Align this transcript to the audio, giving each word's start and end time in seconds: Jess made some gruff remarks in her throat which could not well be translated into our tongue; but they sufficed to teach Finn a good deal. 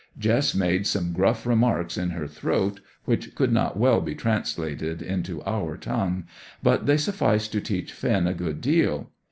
Jess 0.17 0.55
made 0.55 0.87
some 0.87 1.13
gruff 1.13 1.45
remarks 1.45 1.95
in 1.95 2.09
her 2.09 2.25
throat 2.25 2.79
which 3.05 3.35
could 3.35 3.51
not 3.53 3.77
well 3.77 4.01
be 4.01 4.15
translated 4.15 4.99
into 4.99 5.43
our 5.43 5.77
tongue; 5.77 6.23
but 6.63 6.87
they 6.87 6.97
sufficed 6.97 7.51
to 7.51 7.61
teach 7.61 7.93
Finn 7.93 8.25
a 8.25 8.33
good 8.33 8.61
deal. 8.61 9.11